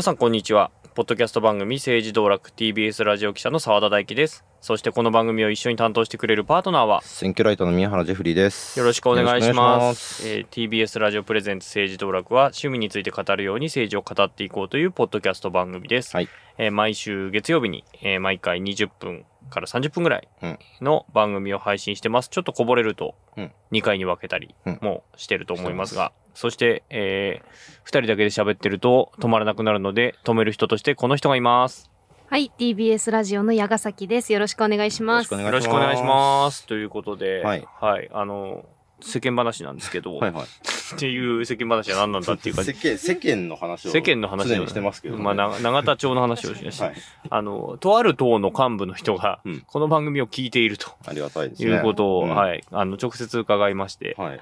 [0.00, 0.70] 皆さんこんにちは。
[0.94, 4.46] ポッドキャスト番組政治道楽 TBS ラジオ記者の澤田大樹です。
[4.62, 8.78] そしてこの番組を一緒に担当してくれるパートナーは選挙ライターの宮原ジェフリーです。
[8.78, 9.92] よろしくお願いしま。
[9.94, 16.16] すえー TBS ラジオプレゼンツ政治道楽は趣味について語るように政治を語っていこうというポッドキャスト番組です。
[16.16, 16.28] はい。
[16.56, 22.30] えー毎週月曜日に、えー毎回20分から30分ぐらいうんの番組を配信してます。
[22.30, 27.42] ちょっとこぼれるとうん2回に分けたりうんもしてると思いますが、そして、え
[27.84, 31.90] 2人だけで喋ってると止まらなくなるので止める人としてこの人がいます。
[32.28, 34.32] はい、TBS ラジオの矢ヶ崎です。
[34.32, 35.34] よろしくお願いします。
[35.34, 36.66] よよろしくお願いします。
[36.66, 37.66] ということで、はい
[38.10, 38.64] あの、
[39.02, 40.44] 世間話なんですけど、はいはい。
[40.44, 43.90] っていう世間話は何なんだっていうか、 世間、世間の話を。
[43.90, 45.22] 世間の話常にしてますけど、ね。
[45.22, 46.86] まあ、な永田町の話をしました。
[46.86, 46.94] はい。
[47.28, 51.78] あの、とある党の幹部の人がうん、この番組を聞いているとありがたいですいね。
[51.78, 54.40] うことを、うんはい、あの、直接伺いまして、はい。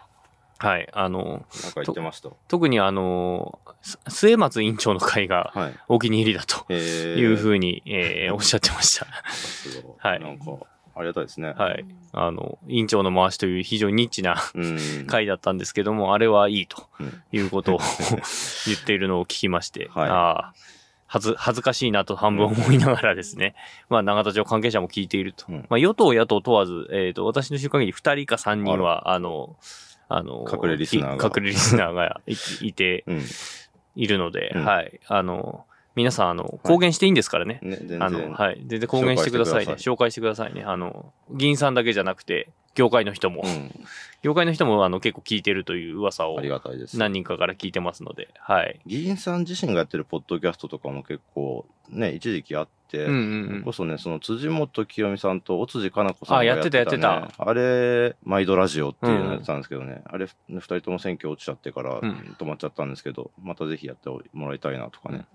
[0.59, 2.31] はい、あの、なんか言ってました。
[2.49, 5.75] 特にあの、す末松委員長の会がはい。
[5.89, 9.07] お気に入りだとえーいうふうに、えー おっしゃってました。
[9.31, 10.45] すごいはいなんか、
[10.97, 11.55] ありがたいですね。
[11.57, 11.85] はい。
[12.13, 15.07] あの、委員長の回しという非常にニッチなうん。
[15.07, 17.79] 回だったんですけども、あれはいいとうんいうことを
[18.67, 20.55] 言っているのを聞きまして、はいああ
[21.11, 23.55] はず、恥ずかしいなと半分思いながらですね、
[23.89, 25.47] まあ、永田町関係者も聞いていると。
[25.49, 29.57] うんまあ、与党、野党問わず、えっ、と、私の知る限り2人か3人は、あの、
[30.09, 32.35] あの、隠れリスナーがき隠れリスナーがい
[32.69, 33.23] いてうん。
[33.95, 35.01] いるので、うんはい。
[35.09, 35.65] あの、
[35.97, 37.59] 皆さん、あの、公言していいんですからね。
[37.63, 38.05] ね、全然。
[38.05, 38.63] あの、はい。
[38.65, 39.73] 全然公言してくださいね。
[39.75, 40.63] 紹介してくださいね。
[40.63, 42.49] あの、議員さんだけじゃなくて、
[42.79, 43.75] 業界の人も、うん。
[44.23, 46.97] 業界の人もあの結構聞いてるという噂をありがたいです。
[46.97, 48.81] 何人かから聞いてますので、はい。
[48.87, 65.27] 議員さん自身がやってるポッドキャストとかも結構、ね、一時期あって、うんうんうんこそね、その辻元清美さんと尾辻かな子さんがあやってたねやってあれ、毎度ラジオっていうのやってたんですけどね、あれ、ね二人とも選挙落ちちゃってからん止まっちゃったんですけど、またぜひやってもらいたいなとかね、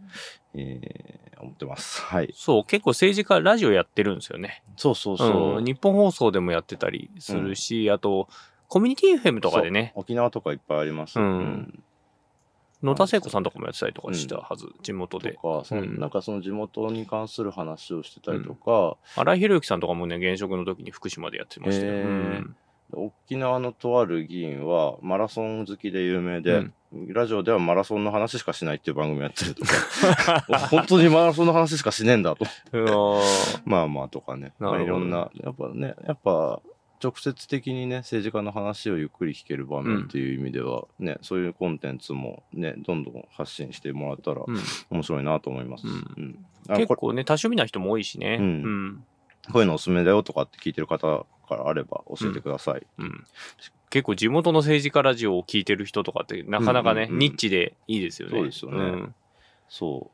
[0.55, 2.01] えー思ってます。
[2.01, 2.33] はい。
[2.35, 4.63] そう、結構政治家ラジオやってるんですよね。
[4.77, 5.57] そうそうそう。
[5.57, 8.27] うん日本放送でもやってたりするし、あと、
[8.67, 9.93] コミュニティ FM とかでね。
[9.95, 11.19] 沖縄とかいっぱいあります。
[11.19, 11.83] うん。
[12.81, 15.33] 野田聖子さんとかもやってたりとかしたはず、地元で。
[15.33, 22.05] とか、なんかその地元に関する話をしてたりとか、荒井宏之さんとかもね、現職の時に福島でやってましたよ。
[22.95, 26.67] 沖縄のとある議員はマラソン好きで有名で、
[27.07, 30.45] ラジオではマラソンの話しかしないっていう番組やってるとか。
[30.69, 32.45] 本当にマラソンの話しかしねえんだと。
[33.65, 36.61] まあまあとかね、まあ、いろんなやっぱねやっぱ
[37.03, 44.59] 直接的にね政治家の話をゆっくり聞ける場面っていう意味では、ねそういうコンテンツもねどんどん発信してもらったらうん。
[44.89, 46.45] 面白いなと思います、うん。
[46.67, 46.77] うん。
[46.77, 48.37] 結構ね、多趣味な人も多いしね。
[48.39, 48.45] うん。
[48.45, 49.03] うん。
[49.51, 53.25] こういうのおすすめだよとかって聞いてる方からあれば教えてください、うん。
[53.89, 57.07] 結構地元の政治家ラジオを聞いてる人とかってなかなかね、うん。
[57.07, 58.37] うんうんニッチでいいですよね。
[58.37, 58.77] そうですよね。
[58.77, 59.15] ん。
[59.67, 60.11] そ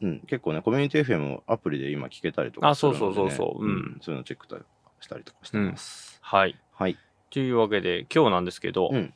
[0.00, 0.06] う。
[0.06, 3.64] うん、結構ね、コミュニティ FM をアプリで今聞けたりとかあするので、ね、そうそうそうそう。
[3.64, 3.98] うん。
[4.02, 4.46] そういうのチェック
[5.06, 6.18] したりとかしてます。
[6.20, 6.56] はい。
[6.74, 6.98] はい。
[7.30, 9.14] というわけで、今日なんですけど、うん。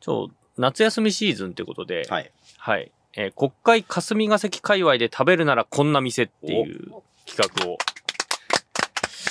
[0.00, 2.32] ちょ夏休みシーズンってことで、はい。
[2.56, 2.90] はい。
[3.14, 6.92] えー国会霞が関界隈で食べるならこんな店っていう
[7.26, 7.76] 企画を、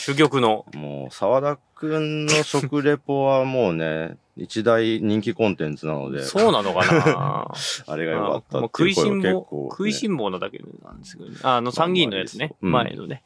[0.05, 7.51] 珠玉の、もう、沢田くんの食レポはもうね、 一大人気コンテンツなので、そうなのかな
[7.87, 11.37] あれが良かったっていう声食いしん坊、が結構、食いしん坊なだけなんですけどね。
[11.41, 12.53] ああの参議院のやつね。
[12.61, 13.23] 前のね。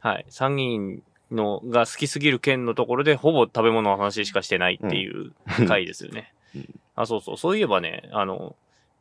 [0.00, 0.26] はい。
[0.28, 5.32] 参議院のが好きすぎる県のところでほぼ食べ物の話しかしてないっていう
[5.66, 6.32] 回ですよね。
[6.54, 7.36] うんあ、そうそう。
[7.36, 8.56] そういえばね、あの、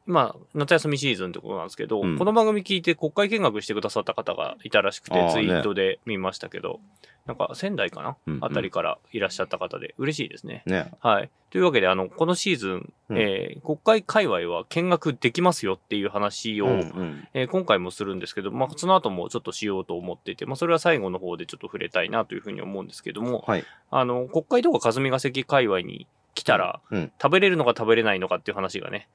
[0.07, 6.79] 今、夏休みシーズンってことなんですけど、うんこの番組聞いて国会見学してくださった方がいたらしくて、ツイートで見ましたけど、
[7.25, 10.61] なんか仙台かな、うんうんあたりからいらっしゃった方で嬉しいですね。
[10.67, 10.91] ね。
[10.99, 11.29] はい。
[11.49, 23.65] というわけで、あの、このシーズン、うんえー国会界隈は見学できますよっていう話を、うんうんえー今回もするんですけど、まあ、その後もちょっとしようと思っていて、まあ、それは最後の方でちょっと触れたいなというふうに思うんですけども、はい。
[23.89, 27.11] あの、国会とか霞が関界隈に来たら、うん。
[27.21, 29.07] 食べれるのか食べれないのかっていう話がね、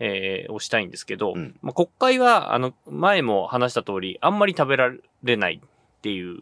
[0.00, 4.92] えーをしたいんですけど、うんまあ、国会は、あの、前も話した通り、あんまり食べら
[5.22, 6.40] れないっていう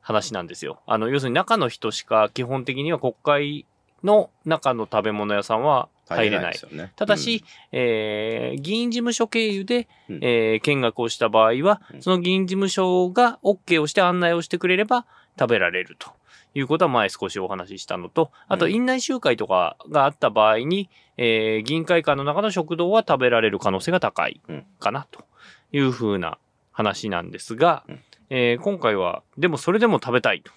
[0.00, 0.80] 話なんですよ。
[0.86, 3.66] あの、要するに中の人しか基本的には国会
[4.04, 6.52] の中の食べ物屋さんは入れない。
[6.52, 6.92] ですよね。
[6.94, 15.06] ただし、えー議員事務所経由で、うんえー見学をした場合は、うんその議員事務所が OK をして案内をしてくれれば
[15.38, 16.10] 食べられると
[16.58, 25.24] いうことは前少しお話ししたのと、あとうん院内集会とかがあった場合に、えー議員会館の中の食堂は食べられる可能性が高いうんかなと
[25.72, 26.38] いうふうな
[26.72, 28.00] 話なんですが、うん。
[28.30, 30.50] えー今回は、でもそれでも食べたいと。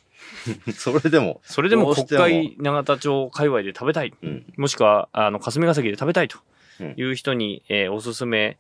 [0.68, 4.14] う んそれでも、それでも国会永田町界隈で食べたい。
[4.22, 4.46] うん。
[4.58, 6.38] もしくは、あの、霞が関で食べたいと
[6.80, 6.94] うん。
[6.98, 8.58] いう人に、えーおすすめ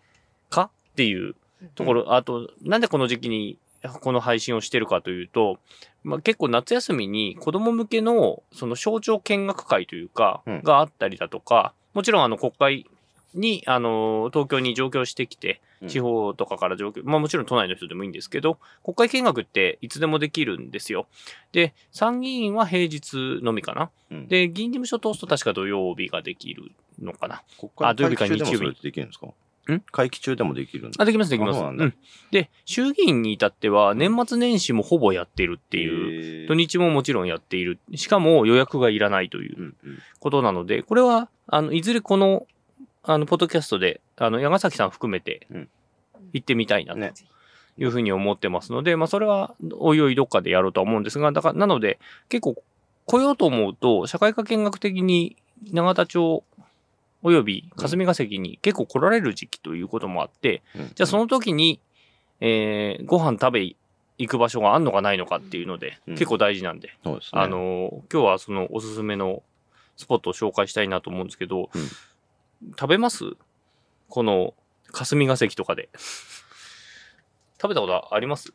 [0.50, 1.36] かっっていう
[1.76, 3.58] ところ、あと、なんでこの時期に
[4.02, 5.60] この配信をしてるかというと、
[6.04, 12.86] まあ、結構夏休みに子供向けのその省庁見学会というか、うんがあったりだとか、もちろんあの国会
[13.36, 21.08] に、あの、東京に上京してきて、うん地方とかから上京、まあもちろん都内の人でもいいんですけど、国会見学っていつでもできるんですよ。
[21.54, 23.90] で、参議院は平日のみかな。
[24.12, 27.44] うんで、議員事務所通すと確か土曜日ができるのかな。
[27.58, 29.28] 国あ土曜日か日曜日できるんですか？
[29.74, 29.84] ん？
[29.92, 31.60] 会期中でもできるんあ、できます、できます。
[31.60, 31.94] うなん。
[32.32, 37.80] で、衆議院に至っては年末年始もほぼやってるっていう、土日ももちろんやっている。
[37.96, 39.76] しかも予約がいらないという
[40.20, 42.46] ことなので、これは、あの、いずれこの、
[43.04, 45.70] あの、ポッドキャストで、あの、矢ヶ崎さん含めてうん、
[46.34, 47.14] 行ってみたいなとね。
[47.80, 52.62] いうふうに思ってますので、まあ、それは、おいおいどっかでやろうとは思うんですが、だから、なので、結構、
[53.06, 55.38] 来ようと思うと、社会科見学的に、
[55.72, 56.44] 永田町、
[57.22, 60.92] および霞が関に結構来られる時期ということもあって、うん。
[60.96, 61.82] じゃあその時に、
[62.40, 63.76] えー、ご飯食べ
[64.18, 66.16] 行く場所があんのかないのかっていうので、うん。
[66.16, 67.20] 結構大事なんで、ですね。
[67.34, 69.44] あの、今日はそのおすすめの
[69.98, 71.88] スポットを紹介したいなと思うんですけど、うん。
[72.72, 73.34] 食べます？
[74.08, 74.54] この
[74.92, 75.90] 霞が関とかで。
[77.62, 78.54] 食べたことあります？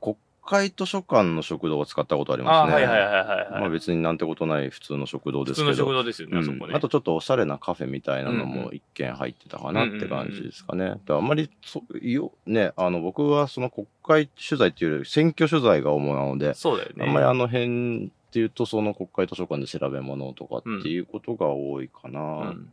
[0.00, 2.74] 国会図書館の食堂を使ったことありあますね。
[2.74, 3.60] はいはいはいはいはい。
[3.60, 5.92] まあ別になんてことない普通の食堂普通の食ですけど。
[5.92, 6.66] 堂ですよね、あそこね。
[6.68, 10.94] うんあとちょっとおしゃれなカフェみたいなのうんも一軒入ってたかなって感じですかね。
[11.08, 17.04] あんまりそよ、ね、あの僕はその国会取材っていうより選挙取材が主なので、そうだよね。
[17.06, 22.20] あんまりあの辺っていうとその国会図書館で調べ物とかっていうことが多いかな。
[22.20, 22.24] う
[22.54, 22.72] ん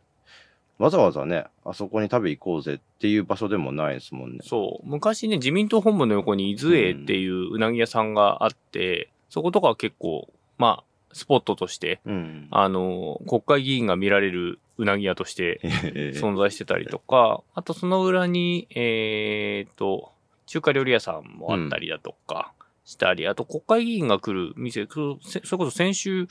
[0.80, 4.40] わざわざね、あそこに食べ行こうぜっていう場所でもないですもんね。
[4.42, 4.88] そう。
[4.90, 12.48] 昔ね、自民党本部の横に伊豆栄っていううなぎ屋さんがあって、そことかは結構、まあ、スポットとして、うん。
[12.50, 15.60] あの、国会議員が見られるうなぎ屋として
[15.94, 20.14] ええ存在してたりとか、あとその裏に、えー、と、
[20.46, 22.54] 中華料理屋さんもあったりだとか
[22.86, 26.28] したり、あと国会議員が来る店、そそれこそ先週、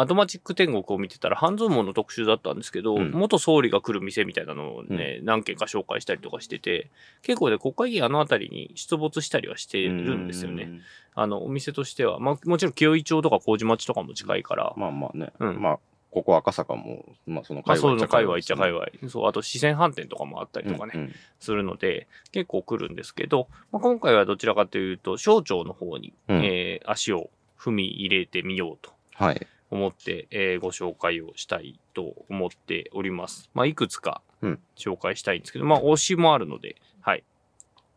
[0.00, 6.88] アドマチック天国を見てたら半蔵門の特集だったんですけど、うん元総理が来る店みたいなのをね、何軒か紹介したりとかしてて、
[7.22, 10.80] 結構ね、国会議員あの辺りに出没したりはしてるんですよね。。
[11.16, 12.20] あの、お店としては。
[12.20, 15.32] まあ、もちろん清井町とか麹町とかも近いから、まあまあね。
[15.40, 15.78] うんまあ、
[16.12, 19.10] ここ赤坂も、まあそのまあ、界隈そういうの界隈っちゃ界隈隈。
[19.10, 29.46] そう、あと四川飯店とかもあったりとかね、うんうんするので、結構来るんですけど、まあ、今回はどちらかというと、省庁の方に、うんえー足を踏み入れてみようとはい。
[29.70, 33.50] 思って、えーご紹介をしたいと思っております。
[33.54, 37.24] まあ、いくつかうん紹介したいんですけど、まあ、推しもあるので、はい。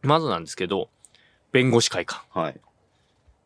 [0.01, 0.89] まずなんですけど、
[1.51, 2.21] 弁護士会館。
[2.38, 2.59] はい。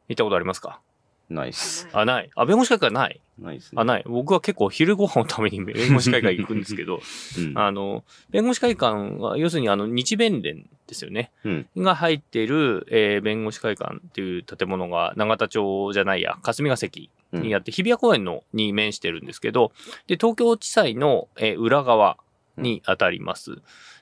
[0.10, 0.80] 行ったことありますか？
[1.28, 1.88] ナイス。
[1.92, 2.30] あ、ない。
[2.36, 3.20] あ、弁護士会館ない？
[3.40, 4.04] ナイス、あ、ない。
[4.06, 7.02] 僕は結構昼ご飯のために弁護士会館行くんですけど、
[7.40, 7.58] うん。
[7.58, 11.32] あの、弁護士会館は、要するにあの、日弁連ですよね。
[11.44, 11.68] うん。
[11.78, 17.10] が入っている、えー弁護士会館っていう建物が永田町じゃないや、霞が関
[17.42, 19.72] にあって、日比谷公園のに面してるんですけど、
[20.08, 22.18] で、東京地裁の、えー裏側
[22.58, 23.58] に当たります。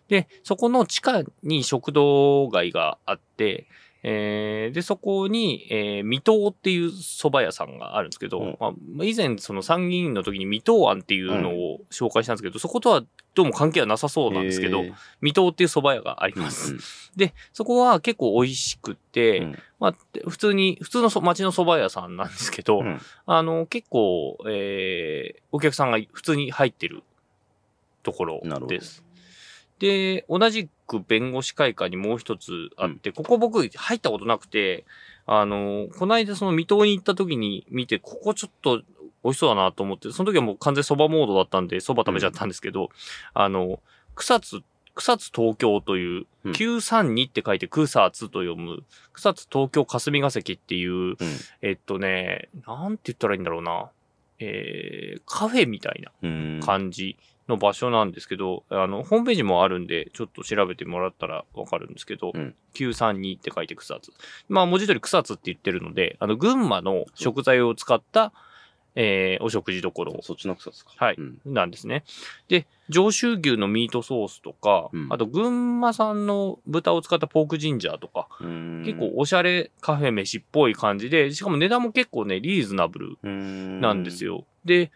[0.07, 3.67] で、そこの地下に食堂街があって、
[4.03, 8.57] えーで、そこに、えー、水戸っていう蕎麦屋さんがあるんですけど、うん。
[8.59, 14.93] まあ、以前その参議院の時に水戸庵っていうのを紹介したんですけど、そことはどうも関係はなさそうなんですけど、へー。
[15.21, 16.73] 水戸っていう蕎麦屋があります。
[16.73, 16.79] うん
[17.15, 19.59] で、そこは結構美味しくて、うん。
[19.79, 19.95] まあ、
[20.27, 22.99] 普通に、普通のそ町の蕎麦屋さんなんですけど、うん。
[23.27, 27.03] あの、結構、えー、お客さんが普通に入ってる
[28.01, 29.03] ところです。
[29.83, 34.85] で、同じく弁護士会館にもう一つあって、ここ僕入ったことなくて、
[35.25, 38.77] あの、この間その水戸に行った時に見て、ここちょっと
[39.25, 42.91] 美味しそうだなと思って、その時はもう完全蕎麦モードだったんで、蕎麦食べちゃったんですけど、
[43.33, 43.81] あの、
[44.15, 44.63] 草津、
[44.95, 46.53] 草津東京という、うん。
[46.53, 51.15] 932って書いて草津と読む、草津東京霞が関っていう、うん。
[51.61, 53.89] えっとね、なんて言ったらいいんだろうな。
[54.39, 57.11] えー、カフェみたいなうん。
[57.47, 64.11] の場所なんですけど、あの、ホームページもあるんで、ちょっと調べてもらったらわかるんですけど、うん932って書いて草津。
[64.49, 68.33] まあ、文字通り草津って言ってるので、あの、群馬の食材を使った、
[68.95, 70.91] えー、お食事どころそっちの草ですか。
[70.95, 72.03] はいうんなんですね。
[72.47, 84.25] で、上州牛のミートソースとか、うんあと群馬産の豚を使ったポークジンジャーとか、うん結構おしゃれカフェ飯っぽい感じで、しかも値段も結構ね、リーズナブルななんです。
[84.25, 84.45] よ。
[84.65, 84.91] で、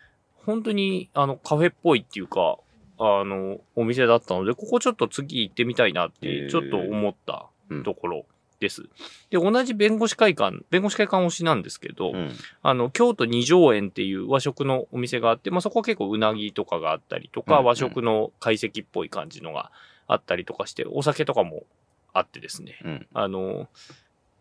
[0.47, 2.57] 本当にあのカフェっぽいっていうか、
[2.97, 8.25] あの、お店だったので、ここちょっと次行ってみたいなって、ちょっと思ったうんところ
[8.61, 8.83] です。
[9.29, 12.31] で、同じ弁護士会館、弁護士会館推しなんですけど、うん。
[12.63, 19.71] あの、京都二条園っていう和食のお店があって、まあ、そこは結構うなぎとかがあったりとか、うん和食の懐石っぽい感じのが
[20.07, 21.63] あったりとかして、お酒とかも
[22.13, 22.79] あってですね。
[22.85, 23.07] うん。
[23.13, 23.67] あの、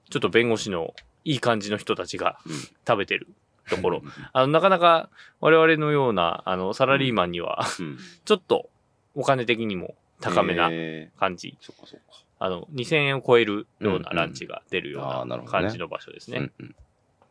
[0.09, 0.95] ちょっと弁護士の
[1.25, 2.53] いい感じの人たちがうん
[2.87, 3.27] 食べてる
[3.69, 4.03] ところ。
[4.33, 7.99] あの、なかなか我々のような、あの、サラリーマンには、うん。
[8.25, 8.69] ちょっと
[9.15, 11.57] お金的にも高めなえ感じ。
[11.61, 12.07] ーそっかそっか。
[12.39, 16.51] あの、2000円を超えるようなうんランチが出るような感じの場所ですね。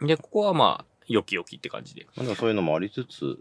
[0.01, 2.07] で、ここはまあ、よきよきって感じで。
[2.35, 3.37] そういうのもありつつ、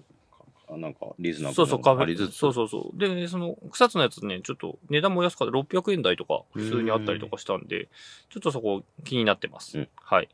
[0.68, 2.02] あなんかリーズナブルそうそう、カフェ。
[2.04, 2.34] ありつつ。
[2.36, 2.98] そうそうそう。
[2.98, 5.52] で、その、草津のやつね、ちょっと値段も安かった。
[5.56, 7.88] 600円台とか普通にあったりとかしたんで、
[8.30, 9.78] ちょっとそこ気になってます。
[9.78, 10.28] うんはい。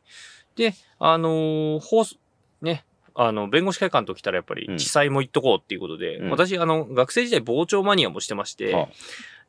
[0.56, 2.16] で、あのー放送、
[2.62, 4.78] ね、あの、弁護士会館と来たらやっぱりうん。
[4.78, 6.30] 地裁も行っとこうっていうことで、うん。
[6.30, 8.88] 私、あの、学生時代傍聴マニアもしてまして、あ。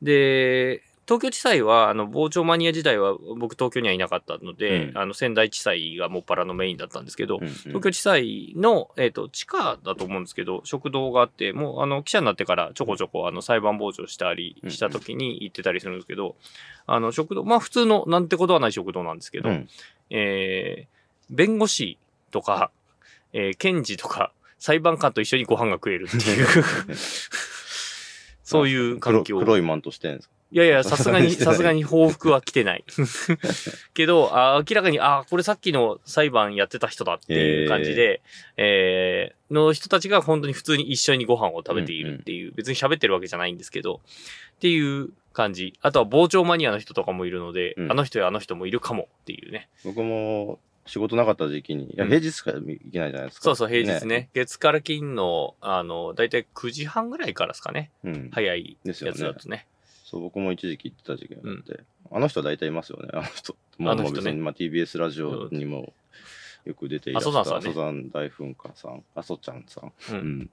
[0.02, 4.98] で、東京地裁は、あの、傍聴マニア時代は僕東京にはいなかったので、うん。
[4.98, 7.52] あの、仙台地裁がもっぱらのメインだったんですけど、うんうん。
[7.54, 16.36] 東京地裁の、えっ、と、地下だと思うんですけど、食堂があって、もう、あの、記者になってからちょこちょこ、あの、裁判傍聴したりした時に行ってたりするんですけど、
[16.88, 19.68] あの、食堂、まあ、普通の、なんてことはない食堂なんですけど、うん。
[20.10, 21.02] えー
[21.32, 21.98] 弁護士
[22.30, 22.72] とか、
[23.34, 26.48] えー検事とか、裁判官と一緒にご飯が食えるっていう、
[28.44, 29.36] そういう環境。
[29.38, 30.34] 黒黒いマントしてんですか？
[30.54, 32.84] いやいや、 さすがに、さすがに報復は来てない。
[33.94, 38.22] けど、あ明らかに、あこれさっきの裁判やってた人だっていう感じで、
[38.58, 44.00] えーの人たちが本当に普通に一緒にご飯を食べているっていう、別に喋ってるわけじゃないんですけど、
[44.56, 45.74] っていう感じ。
[45.82, 49.68] あとは傍聴マニアの人とかもいるので、うんあの人やあの人もいるかもっていうね。
[49.84, 53.44] 僕も仕事なかった時期に、いや、うん平日しか行けないじゃないですか。
[53.44, 54.30] そうそう、平日ね。。
[54.34, 57.92] 月から金の、あの、だいたい9時半ぐらいからですかね。
[58.04, 58.30] うん。
[58.32, 59.68] 早いやですよねつだとね。
[60.04, 63.56] そう、僕も一時期行ってた時期があって、あの人大体いますよね、 あの人。
[63.78, 65.94] もうあの別にまあ TBS ラジオにも
[66.66, 69.94] よく出ていらっしゃった、阿蘇山大噴火さん、阿蘇ちゃんさん。
[70.12, 70.14] う。
[70.14, 70.50] うんん。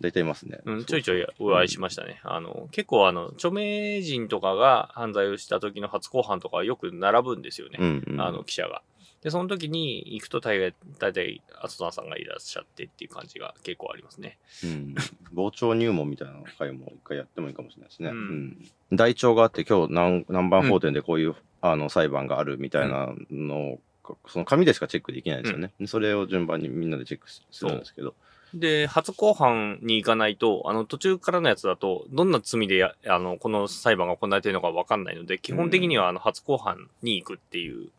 [0.00, 0.60] 大体いますね。
[0.64, 2.20] うん、ちょいちょいお会いしましたね。
[2.22, 7.78] あの、結構あの、著名人とかが犯罪をした時の初公判とかはよく並ぶんですよね。
[7.80, 8.20] うんうん。
[8.20, 8.82] あの、記者が。
[9.22, 14.38] で、その時に行くと大概、大体、阿蘇山さんがいらっしゃってっていう感じが結構ありますね。
[14.62, 14.94] うん。
[15.34, 18.10] 傍聴入門みたいな回も一回やってもいいかもしれないですね。
[18.10, 18.70] ううんん。
[18.92, 23.80] 台帳があって、今日何何番法典でこういう、あの裁判があるみたいなのを、
[24.28, 25.72] その紙でしかチェックできないんですよね。
[25.86, 28.14] それを順番にみんなでチェックするんですけど。
[28.54, 37.90] で、初公判に行かないと、あの、途中からのやつだと、どんな罪でや、あの、この裁判が行われているのかわかんないので、基本的には、あの、初公判に行くっていう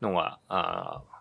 [0.00, 1.18] のが、あー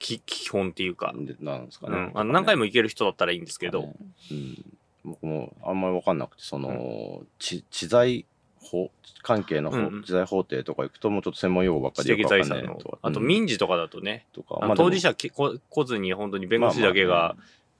[0.00, 1.96] き基本っていうか、でなんですかね。
[1.96, 3.92] うん、あの何回も行ける人だったらいいんですけど、
[4.30, 4.64] うん、
[5.04, 8.24] 僕もあんまり分かんなくてその、知知財
[8.62, 8.90] 法？
[9.22, 10.02] 関係の法、うんうん。
[10.02, 13.26] 知財法廷とか行くともうちょっと専門用語ばっか知りよく分的財産のかんないとか、あとうん。
[13.26, 14.56] 民事とかだとね、とか。
[14.62, 17.36] あのでも当事者きこ来ずに本当に弁護士だけまあまが、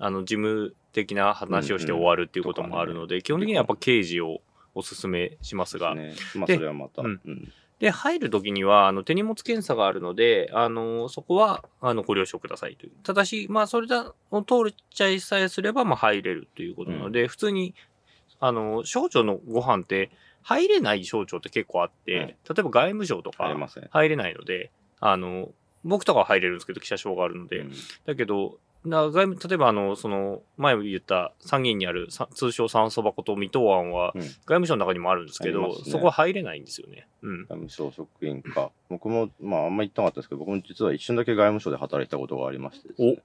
[0.07, 4.43] あの、事務的な話をして終わるっていうこともあるので、基本的にはやっぱ刑事を
[4.75, 7.21] お勧めしますが、ね、まあでそれはまた、うん。
[7.25, 12.93] うんで、入るときには、あの、手荷物検査があるので、あの、そこは、あの、ご了承くださいという。
[13.03, 17.75] ただし、まあ、それだを通っちゃいさえすれば、まあ、入れるということなので、普通に、
[18.39, 20.11] あの、省庁のご飯って、
[20.43, 22.27] 入れない省庁って結構あって、はい。
[22.27, 24.71] 例えば外務省とか入れません入れないので、
[25.01, 25.49] あの、
[25.83, 27.73] 僕とかは入れるんですけど、記者証があるので、うん。
[28.05, 37.07] だけど、な外務例えばあの、その、前も言った参議院にあるさ通称酸素箱と水戸湾は、うん外務省の中にもあるんですけど、ありますねそこは入れないんですよね。
[37.23, 37.39] うん。
[37.43, 43.19] 外務省職員か僕もまああんまり行ってなかったですけど僕も実は一瞬だけ外務省で働いたことがありましてですね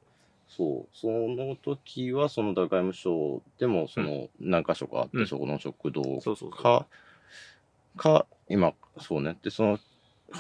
[0.47, 6.03] そうその時はその外務省でもその何箇所かあって、うんそこの食堂。
[6.51, 6.85] か、
[7.97, 9.38] か、今、そうね。
[9.41, 9.79] で、その、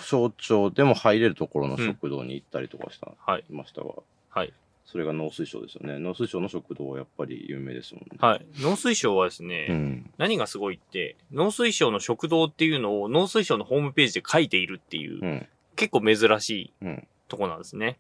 [0.01, 3.43] 省庁でも入れるところの食堂に行ったりとかした、はい。
[3.49, 3.93] ましたが、
[4.29, 4.53] はい。
[4.85, 5.97] それが農水省ですよね。
[5.97, 8.17] 農水省の食堂はやっぱり有名ですもんね。
[8.19, 8.45] はい。
[8.59, 10.11] 農水省はですね、うん。
[10.17, 15.47] 何がすごいって、農水省の食堂っていうのを農水省のホームページで書いているっていう、うん。
[15.75, 17.07] 結構珍しいうん。
[17.27, 17.97] とこなんですね。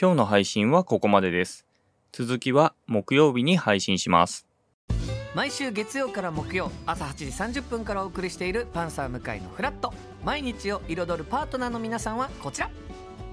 [0.00, 1.66] 今日の配信はここまでです。
[2.12, 4.46] 続きは木曜日に配信します。
[5.34, 9.92] 毎週月曜から木曜朝8時30分からお送りしている「パンサー向井のフラット」
[10.24, 12.70] 毎日を彩るパートナーの皆さんはこちら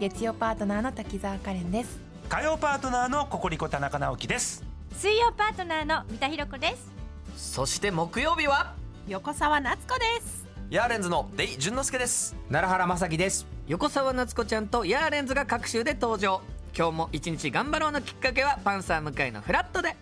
[0.02, 2.00] 月曜パートナーの滝沢カレンです。
[2.28, 4.64] 火曜パートナーのココリコ田中直樹です。
[4.98, 6.92] 水曜パートナーの三田寛子です。
[7.38, 8.74] そして木曜日は？
[9.08, 10.48] 横澤夏子です。
[10.72, 12.36] ヤーレンズのデイ淳之介です。
[12.50, 13.46] 奈良原まさきです。
[13.68, 16.42] 横澤夏子ちゃんとヤーレンズが各週で登場。
[16.76, 19.96] 今日も一日頑張ろうのきっかけは「パンサー向井のフラットで」